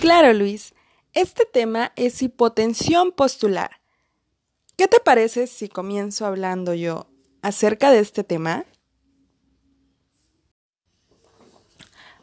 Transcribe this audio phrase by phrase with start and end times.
[0.00, 0.74] Claro, Luis.
[1.12, 3.80] Este tema es hipotensión postular.
[4.76, 7.08] ¿Qué te parece si comienzo hablando yo
[7.42, 8.64] acerca de este tema?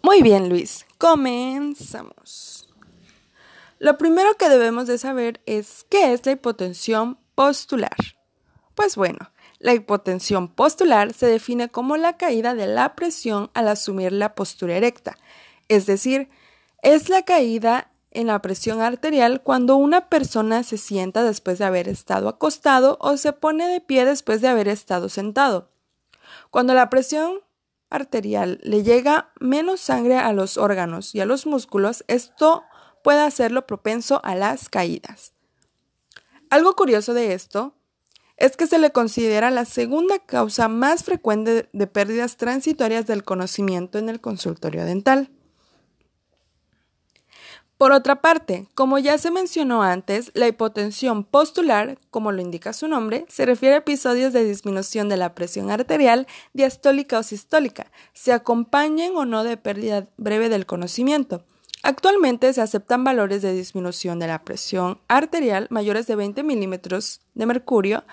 [0.00, 0.86] Muy bien, Luis.
[0.98, 2.72] Comenzamos.
[3.80, 7.96] Lo primero que debemos de saber es qué es la hipotensión postular.
[8.76, 14.12] Pues bueno, la hipotensión postular se define como la caída de la presión al asumir
[14.12, 15.18] la postura erecta,
[15.68, 16.28] es decir,
[16.82, 21.88] es la caída en la presión arterial cuando una persona se sienta después de haber
[21.88, 25.70] estado acostado o se pone de pie después de haber estado sentado.
[26.50, 27.40] Cuando la presión
[27.90, 32.64] arterial le llega menos sangre a los órganos y a los músculos, esto
[33.04, 35.34] puede hacerlo propenso a las caídas.
[36.48, 37.74] Algo curioso de esto
[38.36, 43.98] es que se le considera la segunda causa más frecuente de pérdidas transitorias del conocimiento
[43.98, 45.30] en el consultorio dental.
[47.78, 52.88] Por otra parte, como ya se mencionó antes, la hipotensión postular, como lo indica su
[52.88, 58.32] nombre, se refiere a episodios de disminución de la presión arterial diastólica o sistólica, se
[58.32, 61.44] acompañen o no de pérdida breve del conocimiento.
[61.82, 67.44] Actualmente se aceptan valores de disminución de la presión arterial mayores de 20 milímetros de
[67.44, 68.04] mercurio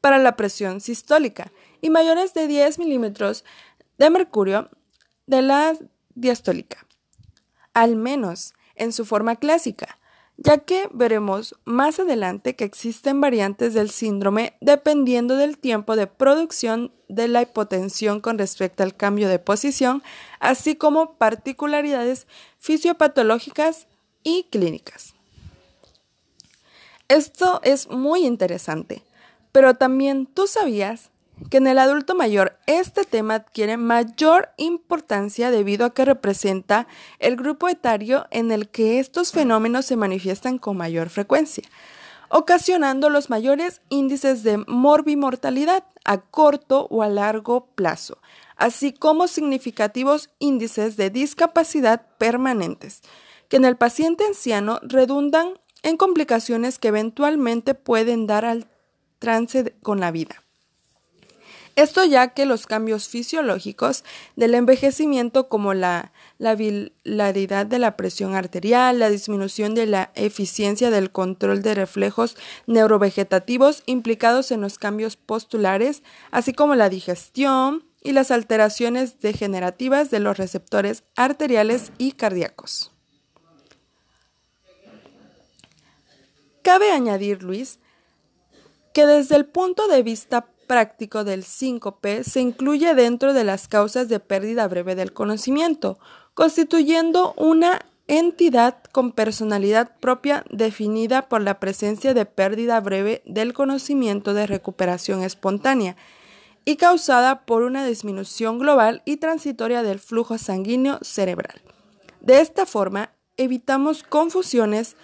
[0.00, 3.44] para la presión sistólica y mayores de 10 milímetros
[3.98, 4.70] de mercurio
[5.26, 5.76] de la
[6.14, 6.86] diastólica.
[7.74, 9.98] Al menos en su forma clásica,
[10.36, 16.92] ya que veremos más adelante que existen variantes del síndrome dependiendo del tiempo de producción
[17.08, 20.02] de la hipotensión con respecto al cambio de posición,
[20.40, 22.26] así como particularidades
[22.58, 23.88] fisiopatológicas
[24.22, 25.14] y clínicas.
[27.08, 29.02] Esto es muy interesante,
[29.50, 31.10] pero también tú sabías
[31.50, 36.86] que en el adulto mayor este tema adquiere mayor importancia debido a que representa
[37.18, 41.64] el grupo etario en el que estos fenómenos se manifiestan con mayor frecuencia,
[42.28, 48.18] ocasionando los mayores índices de morbimortalidad a corto o a largo plazo,
[48.56, 53.02] así como significativos índices de discapacidad permanentes,
[53.48, 58.66] que en el paciente anciano redundan en complicaciones que eventualmente pueden dar al
[59.18, 60.42] trance con la vida.
[61.78, 64.02] Esto ya que los cambios fisiológicos
[64.34, 70.90] del envejecimiento como la, la bilaridad de la presión arterial, la disminución de la eficiencia
[70.90, 72.36] del control de reflejos
[72.66, 76.02] neurovegetativos implicados en los cambios postulares,
[76.32, 82.90] así como la digestión y las alteraciones degenerativas de los receptores arteriales y cardíacos.
[86.62, 87.78] Cabe añadir, Luis,
[88.92, 94.08] que desde el punto de vista práctico del síncope se incluye dentro de las causas
[94.08, 95.98] de pérdida breve del conocimiento,
[96.34, 104.32] constituyendo una entidad con personalidad propia definida por la presencia de pérdida breve del conocimiento
[104.32, 105.96] de recuperación espontánea
[106.64, 111.62] y causada por una disminución global y transitoria del flujo sanguíneo cerebral.
[112.20, 114.96] De esta forma, evitamos confusiones,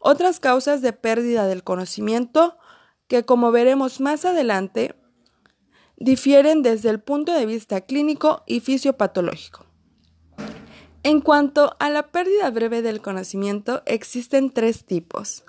[0.00, 2.56] otras causas de pérdida del conocimiento,
[3.06, 4.94] que como veremos más adelante,
[5.96, 9.66] difieren desde el punto de vista clínico y fisiopatológico.
[11.02, 15.44] En cuanto a la pérdida breve del conocimiento, existen tres tipos,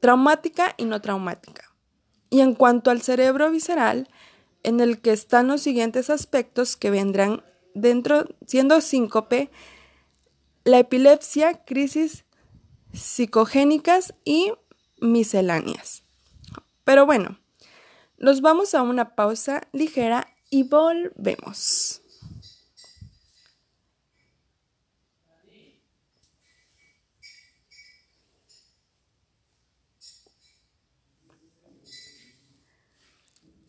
[0.00, 1.72] traumática y no traumática.
[2.30, 4.08] Y en cuanto al cerebro visceral,
[4.64, 7.44] en el que están los siguientes aspectos que vendrán
[7.74, 9.50] dentro, siendo síncope,
[10.64, 12.24] la epilepsia, crisis
[12.92, 14.52] psicogénicas y
[15.00, 16.02] misceláneas.
[16.84, 17.38] Pero bueno,
[18.18, 22.02] nos vamos a una pausa ligera y volvemos.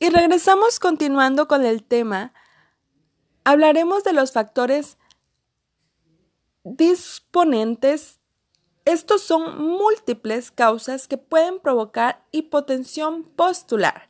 [0.01, 2.33] Y regresamos continuando con el tema.
[3.43, 4.97] Hablaremos de los factores
[6.63, 8.19] disponentes
[8.89, 14.09] estos son múltiples causas que pueden provocar hipotensión postular.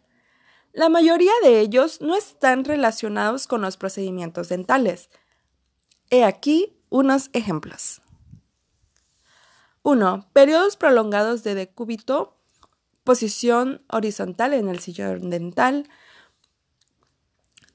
[0.72, 5.10] La mayoría de ellos no están relacionados con los procedimientos dentales.
[6.10, 8.02] He aquí unos ejemplos.
[9.82, 10.30] 1.
[10.34, 12.38] Periodos prolongados de decúbito,
[13.04, 15.90] posición horizontal en el sillón dental.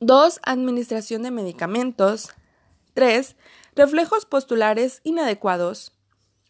[0.01, 0.41] 2.
[0.45, 2.31] Administración de medicamentos.
[2.95, 3.37] 3.
[3.75, 5.93] Reflejos postulares inadecuados.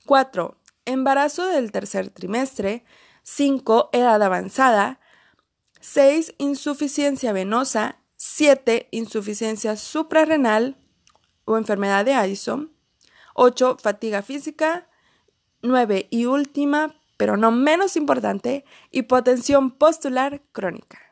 [0.05, 0.59] 4.
[0.85, 2.85] Embarazo del tercer trimestre.
[3.23, 3.91] 5.
[3.93, 5.01] Edad avanzada.
[5.85, 6.35] 6.
[6.39, 7.99] Insuficiencia venosa.
[8.17, 8.89] 7.
[8.91, 10.79] Insuficiencia suprarrenal
[11.45, 12.73] o enfermedad de Addison.
[13.35, 13.77] 8.
[13.83, 14.89] Fatiga física.
[15.61, 21.04] 9 y última, pero no menos importante, hipotensión postular crónica.